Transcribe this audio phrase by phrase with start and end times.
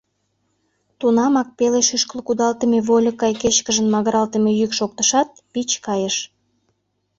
[0.99, 6.15] Тунамак пеле шӱшкыл кудалтыме вольык гай кечкыжын магыралтыме йӱк шоктышат, пич кайыш.